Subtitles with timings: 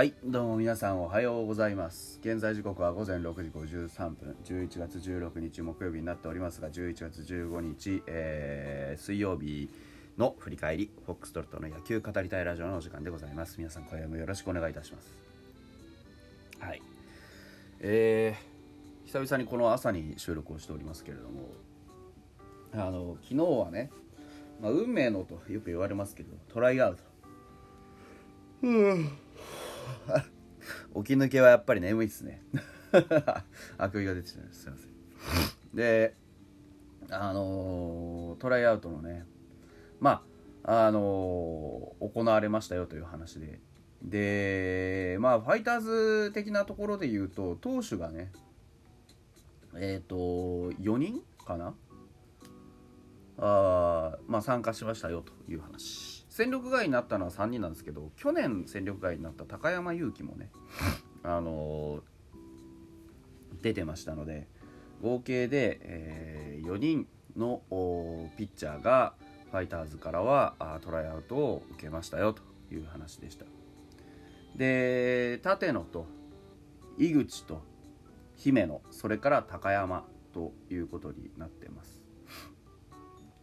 [0.00, 2.18] はいどうも皆さんおはようございます。
[2.22, 4.34] 現在時刻は午前6時53分。
[4.46, 9.68] 11月16日木曜日になっておりますが11月15日、えー水曜日
[10.16, 13.56] の振り返りフォックストロットの野球語りたいラジオのお時間でございます。
[13.58, 15.12] 皆さん今夜もよろしくお願いいたします。
[16.60, 16.80] はい。
[17.80, 21.50] えー、久々にこの朝に収録をしておりますけれども
[22.72, 23.90] あの昨日はね、
[24.62, 27.02] まあ、運命のとよく言われますけどトライアウト。
[31.02, 32.42] 起き抜けはやっぱり眠いっすね。
[33.78, 35.76] あくびが出てしまいましたすいません。
[35.76, 36.14] で
[37.10, 39.24] あのートライアウトのね
[40.00, 40.24] ま
[40.64, 43.60] ああのー行われましたよという話で。
[44.02, 48.32] でまあファイターズ的なところで言うと投手がね
[49.76, 51.74] えっ、と4人かな？
[53.38, 56.19] あまあ参加しましたよという話。
[56.40, 60.48] 戦力外になったのは3人なんですけど去年戦力外になった高山勇輝もね
[61.22, 62.00] あのー
[63.62, 64.48] 出てましたので
[65.02, 67.60] 合計で、え4人の
[68.38, 69.12] ピッチャーが
[69.50, 73.44] ファイターズからはあトライアウトを受けましたよという話でした。
[74.56, 76.06] で立野と
[76.96, 77.60] 井口と
[78.36, 82.00] 姫野それから高山ということになってます。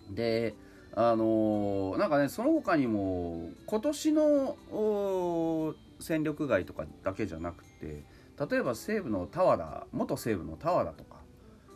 [0.10, 0.56] で
[1.00, 4.58] あのーなんかねその他にも今年の
[6.00, 8.04] 戦力外とかだけじゃなくて
[8.50, 11.18] 例えば西武の田和田元西武の田和田とか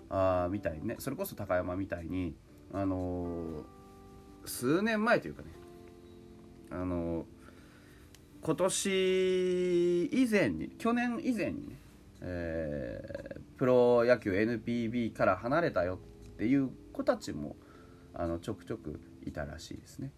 [0.10, 2.34] あみたいにねそれこそ高山みたいに
[2.74, 3.64] あのー
[4.48, 5.50] 数年前というかね
[6.72, 7.26] あのー
[8.42, 11.80] 今年以前に去年以前にね、
[12.22, 16.00] えープロ野球 NPB から離れたよ
[16.34, 17.56] っていう子たちも
[18.16, 20.12] あのちょくちょくいたらしいですね。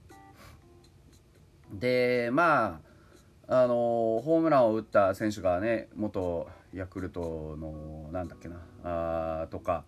[1.72, 2.82] でま
[3.48, 9.84] ああのホームランを打った選手がね元ヤクルトのなんだっけなあーとか、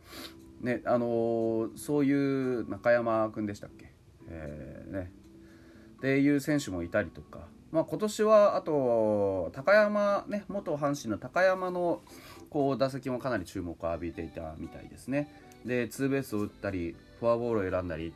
[0.61, 3.91] ねあのそういう中山君でしたっけ、
[4.29, 5.11] えーね、
[5.97, 12.01] っていう選手もいたりとか、まあ、今年はあと高山、ね、元阪神の高山の
[12.49, 15.31] こう打席もかなり注目を浴びていたみたいですね。
[15.65, 18.13] でツーベースを打ったりフォアボールを選んだり、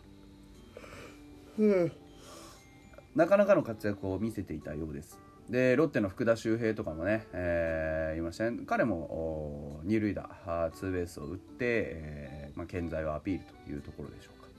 [3.15, 5.19] なかなかの活躍を見せていたようです。
[5.49, 14.49] でロッテの福田周平とかもね、えーいましたね彼も二塁打ツーベースを打って、えーまあ、健在をアピールというところでしょうか。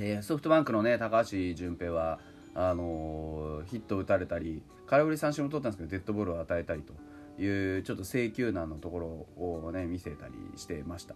[0.00, 2.18] でソフトバンクのね高橋純平は
[2.54, 6.92] あのーヒットを打たれたり空振り三振を取ったんですけどデッドボールを与えたりと
[7.40, 9.06] いうちょっと制球難のところ
[9.42, 11.14] をね見せたりしてました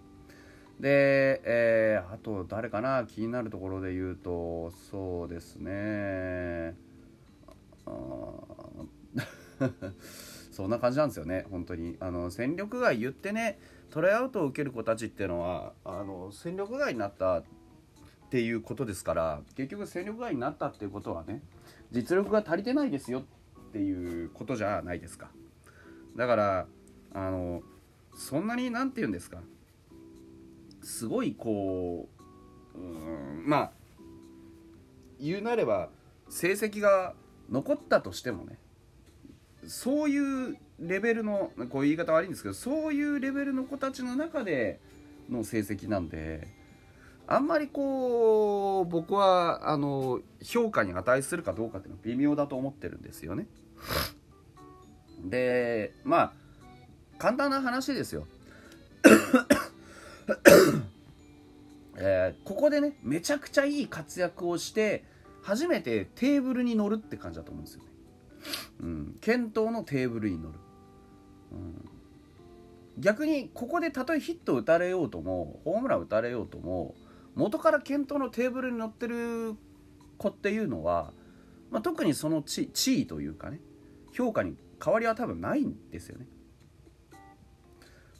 [0.80, 3.04] で、えーあと誰かな？
[3.06, 6.76] 気になるところで言うとそうですね。
[7.86, 7.90] あ
[10.50, 11.46] そんな感じなんですよね。
[11.50, 11.96] 本当に。
[12.00, 13.58] あの戦力外言ってね
[13.90, 17.44] トライアウトを受ける子たちっていうのはあの戦力外になったっ
[18.30, 21.42] ていうことですから結局戦力外になったっていうことはね
[21.92, 23.22] 実力が足りてないですよっ
[23.72, 25.30] ていうことじゃないですか。
[26.16, 26.66] だから
[27.12, 27.62] あの
[28.14, 29.40] そんなに何て言うんですか？
[30.84, 32.08] すごいこ
[32.74, 33.72] ううんまあ
[35.20, 35.88] 言うなれば
[36.28, 37.14] 成績が
[37.50, 38.58] 残ったとしてもね
[39.66, 44.80] そういうレベルのこういう言い方悪いんですけどそういうレベルの子たちの中で
[45.30, 46.48] の成績なんで
[47.26, 53.46] あんまりこう僕はあの評価に値するかどうかっていうのは微妙だと思ってるんですよね。
[55.24, 56.32] でまあ
[57.18, 58.26] 簡単な話ですよ。
[61.96, 65.04] えーここでねめちゃくちゃいい活躍をして
[65.43, 67.88] 初めてテーブルに乗るって感じだと思うんですよね。
[68.81, 70.58] うん、検討のテーブルに乗る。
[71.52, 71.90] うん
[72.99, 76.94] 逆にここでたとえヒット打たれようともホームラン打たれようとも
[77.34, 79.54] 元から検討のテーブルに乗ってる
[80.16, 81.12] 子っていうのは、
[81.70, 83.60] まあ、特にその地地位というかね
[84.12, 86.26] 評価に変わりは多分ないんですよね。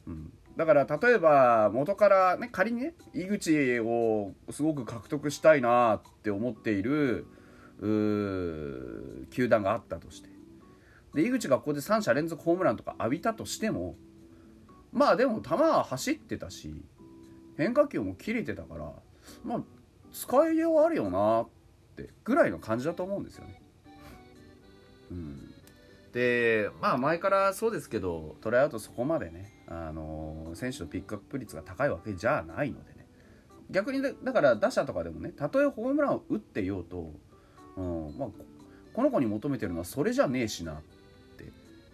[0.06, 7.27] うん、だから例えば元からね仮にね井口をすごく獲得したいなって思っている
[7.81, 10.29] 球団があったとして
[11.15, 13.97] で井口がここで3者連続ホームランとか浴びたとしても
[14.93, 16.73] まあでも球は走ってたし
[17.56, 18.93] 変化球も切れてたから
[19.45, 19.61] まあ
[20.12, 21.49] 使いようあるよなっ
[21.97, 23.61] てぐらいの感じだと思うんですよね。
[25.11, 25.55] うん、
[26.12, 33.06] でまあ前からそうですけどトライアウトそこまでね、あの選手のピックアップ率が高いわけじゃないのでね。
[33.70, 37.12] 逆にだだから打者とかでもねたとえホームランを打ってようと、
[37.76, 38.28] うんまあ、
[38.93, 40.94] この子に求めてるのはそれじゃねえしなって。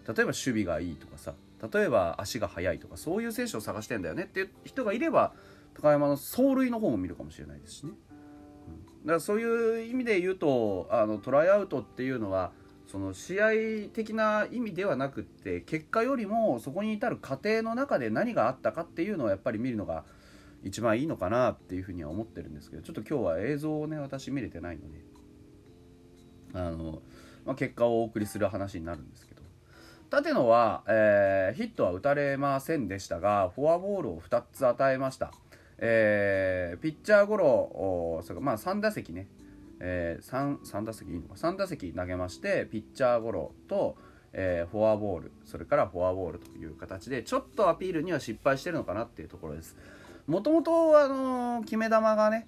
[0.07, 1.33] 例えば守備がいいとかさ
[1.71, 5.33] 例えば足が速いとかそういう選手を探してんだよねっていう人がいれば
[5.75, 7.91] 高山の走塁の方も見るかもしれないですしね、
[9.01, 12.51] うん、だからそういう意味で言うとあのトライアウトっていうのは
[12.91, 13.49] その試合
[13.93, 20.03] 的な意味ではなくって結果よりもそこに至る過程の中で何があったかっていうのをやっぱり見るのが
[20.63, 25.11] 一番いいのかなっていうふうには思ってるんですけどちょっと今日は映像をね私見れてないので。
[26.53, 27.01] あの、
[27.45, 29.41] まあ、結果をお送りする話になるんですけど。
[30.11, 35.31] 立野は、えー、ヒットは打たれませんでしたがフォアボールを2つ与えました、
[35.77, 39.29] えー、ピッチャーゴロそれまあ3打席ね
[39.83, 43.97] えー、3, 3打席いいのか3打席投げましてピッチャーゴロと、
[44.31, 49.75] えー、フォアボールそれからフォアボールという形でちょっとアピールには失敗してるのかなっていうところです
[50.27, 52.47] もともとあの決め球がね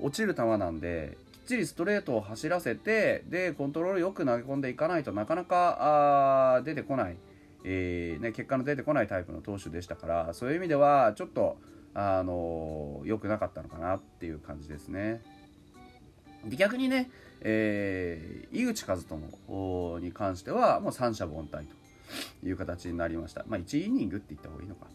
[0.00, 7.16] 落ちる球なんできっちりストレートを走らせてでコントロールよく投げ込んでいかないとなかなかあ出てこない、
[7.64, 11.58] えーね、結果の出てこないタイプの投手でしたからそういう意味ではちょっと
[11.94, 15.22] あの良くなかったのかなっていう感じですね。
[16.46, 17.10] で逆にね、
[17.40, 21.66] えー、井口和友に関してはもう三者凡退
[22.40, 24.86] という形になりました、まあ、1イニングって言った方がいいのか。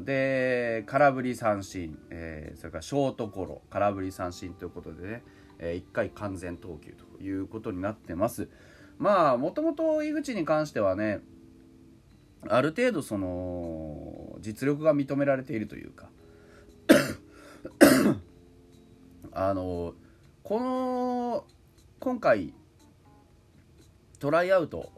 [0.00, 5.22] で空振り三振、えー、それからショートゴロ空振り三振ということでね、
[5.58, 8.48] えー、1回完全投球ということになってます。
[8.98, 11.20] まあもともと井口に関してはね
[12.48, 16.08] ある程度その実力が認められているというか
[19.32, 19.94] あの
[20.46, 21.44] この
[21.98, 22.54] 今回
[24.20, 24.92] トライアウト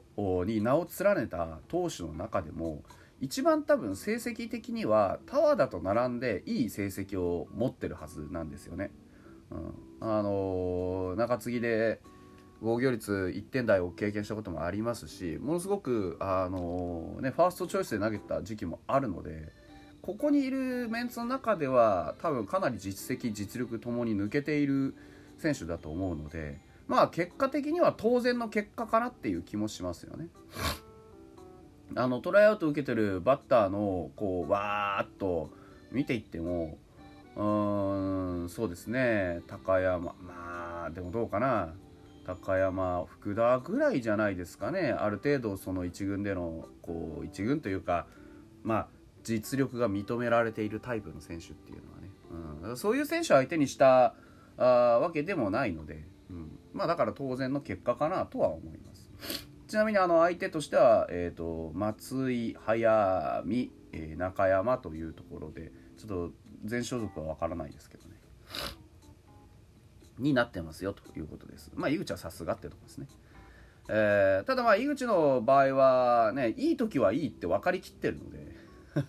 [0.45, 2.83] に名を連ねた投手の中でも
[3.23, 8.91] 一番多分成績的にはタワーだと並んでいい成績を持ってるはずなんですよね。
[9.51, 12.03] うん、あの中継ぎで
[12.61, 19.51] 防御率1点台を経験したこともありますしものすごく、あのね、ファーストチョイスで投げた時期もあるので
[20.03, 24.95] ここにいるメンツの中では多分かなり実績実力ともに抜けている
[25.39, 30.29] 選手だと思うのでまあ結果的には当然の結果かなっていう気もしますよね。
[31.97, 35.51] あのトライアウト受けてるバッターのこうわーっと
[35.91, 36.79] 見ていっても
[37.37, 39.43] うーんそうですね。
[39.47, 41.75] 高山まあでもどうかな。
[42.27, 44.91] 高山福田ぐらいじゃないですかね。
[44.93, 48.07] ある程度その1軍でのこう1軍というか
[48.63, 48.89] まあ
[49.25, 52.11] 実力が認められているタイプの選手っていうのはね、
[52.71, 54.15] うん、そういう選手を相手にした
[54.59, 59.09] あわけでもないので、うん、まあだから当然の結果かなとは思います。
[59.69, 66.31] ちなみにあの相手としては、えーと、松井早見、えー、中山というところでちょっと
[66.65, 68.17] 全所属は分からないですけどね。
[70.19, 71.71] になってますよということです。
[71.75, 73.07] まあ井口はさすがってとこですね。
[73.89, 78.55] えー、ただまあ井口の場合はねいい時はいいって分かりきってるので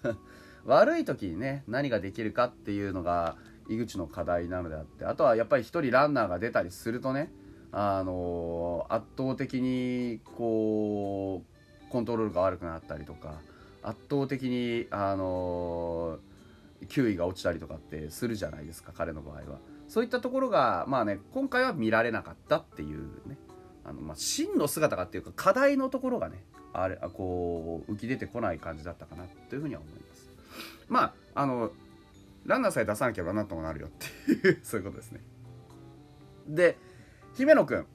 [0.65, 3.37] 悪い時にね何ができるかっていうのが
[3.69, 7.31] 井口の課題なのであってあとはやっぱり1人ランナーが出たりするとね
[7.71, 11.43] あの圧倒的にこ
[11.87, 13.35] うコントロールが悪くなったりとか
[13.83, 16.17] 圧倒的にあの
[16.87, 19.59] 球威が落ちたりとかってするじゃないですか彼の場合は。
[19.87, 23.37] そういったところがまあね今回は見られなかったっていうね。
[23.85, 30.29] あのまあ真の姿がっていうか課題のところがねあれこう浮き出てこない感じだったかなというふうには思います。
[30.87, 31.71] まああの
[32.45, 35.21] ランナーさえ出さなければなんともなるよっていう そういうことですね。
[36.47, 36.77] で
[37.33, 37.85] 姫野く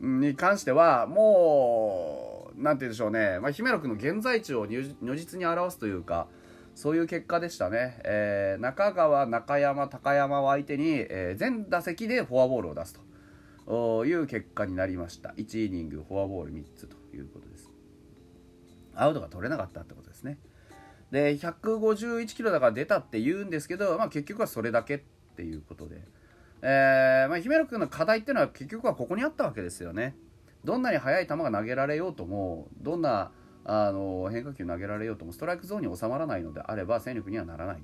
[0.00, 6.28] んに関してはもう何て言うんでしょうね、まあ、姫野くんの現在地を如実に表すというか
[6.74, 13.10] そういう結果でしたね、えー、中川、中山、高山を相手に、えー、全打席でフォアボールを出すと。
[14.04, 15.30] いう結果になりました。
[15.36, 17.70] 1イニングフォアボール3つということです。
[18.94, 20.38] アウトが取れなかったってことですね。
[21.10, 25.00] で151キロだから出たって言うんですけど、まあ、結局はそれだけっ
[25.36, 26.02] ていうことで、
[26.62, 30.14] えーまあ、姫野君の課題っていうのは結局はここにあったわけですよね
[30.64, 33.32] どんなに速い球が投げられようともどんな
[33.64, 37.82] あの変化球投げられようともストライクゾーンに収まらないのであれば戦力にはならない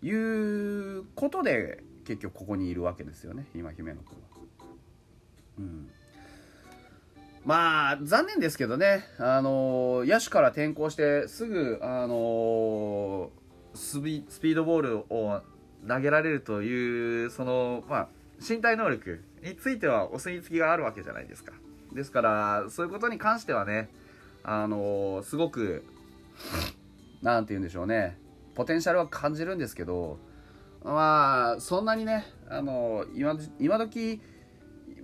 [0.00, 4.41] ということで結局ここにいるわけですよね今姫野君は。
[7.44, 13.30] まあ残念ですけどね、あの野手から転向してすぐ、あの
[13.74, 15.40] スピードボールを
[15.88, 18.08] 投げられるというその、まあ、
[18.38, 21.52] 身体能力についてはお墨付きがあるわけじゃないですか。
[21.92, 23.90] ですからそういうことに関してはね、
[24.44, 25.84] あのすごく
[27.22, 28.18] 何て言うんでしょうね
[28.54, 30.18] ポテンシャルは感じるんですけど
[30.84, 34.20] まあそんなにね、あの今今時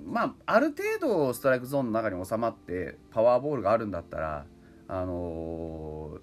[0.08, 4.46] まあある程度ストライクゾーンの中に収まってパワーボールがあるんだったら
[4.88, 6.20] あのー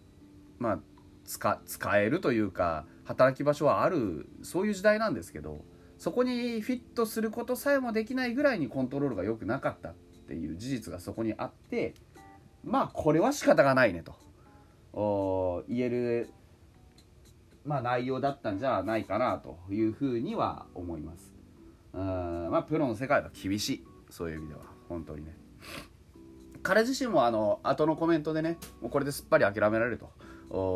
[0.60, 0.80] まあ
[1.26, 5.64] 使使えるというか働き場所はあるそういう時代なんですけど
[5.98, 9.94] そこにフィットすることさえもできないぐらいにコントロールが良くなかったっ
[10.28, 11.94] ていう事実がそこにあって
[12.64, 16.30] まあこれは仕方がないねと言える、
[17.66, 21.35] まあ、内容だったんじゃないかなというふうには思います。
[21.96, 22.50] うん。
[22.52, 23.88] まあプロの世界は厳しい。
[24.10, 24.62] そういう意味では。
[24.88, 25.36] 本当にね。
[26.62, 30.10] 彼自身もあの後のコメントでねもうこれですっぱり諦められると。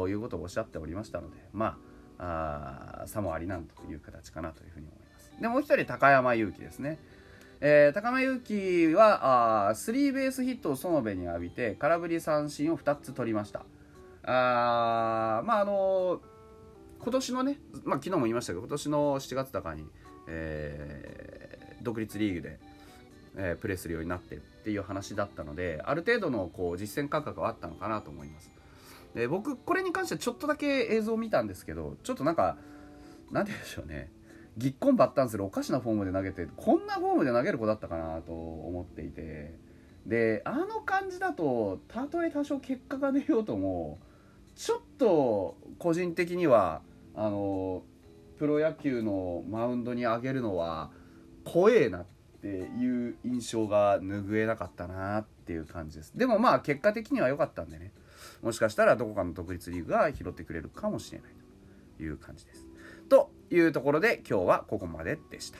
[0.07, 1.77] いうことをおっしゃっておりましたのでま
[2.17, 5.31] ああさもありなんという形かなというふうに思います。
[5.39, 6.99] でもう一人高山祐希ですね。
[7.61, 13.61] えー、高山祐希はあスリーベースヒットを園部に浴びて空振り三振を2つ取りました。
[14.23, 16.19] あまああのー、
[17.01, 19.85] 今年のね、まあ、昨日も言いましたけど今年の7月高に、
[20.29, 22.59] えー、独立リーグで、
[23.35, 28.51] えー、プレーするようになってっていう話だったのである程度のこう実践感覚はあったのかなと思います。
[29.15, 32.57] で僕これに関してはちょっとだけ映像を見たんですけどちょっとなんか
[33.31, 34.11] 何て言うんでしょうね。
[34.57, 39.69] ぎっこんばったんするおかしなフォームで投げてこんなフォームで投げる子だったかなと思っていて。
[40.05, 43.99] であの感じだとたとえ多少結果が出ようとも
[44.55, 46.81] ちょっと個人的には
[47.15, 47.83] あの
[48.39, 50.89] プロ野球のマウンドに上げるのは
[51.43, 52.05] 怖えなっ
[52.41, 56.17] ていう印象が拭えなかったなっていう感じです。
[56.17, 57.91] でもまあ結果的には良かったんでね。
[58.41, 61.31] もしかしたらどこかの独立リーグが拾ってくれるかもしれない
[61.97, 62.65] という感じです。
[63.09, 65.59] というところで今日はここまででした。